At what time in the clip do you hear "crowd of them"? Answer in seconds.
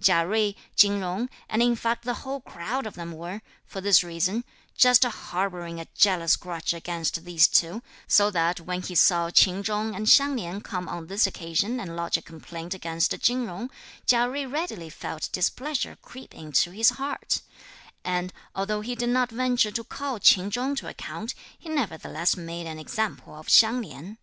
2.40-3.12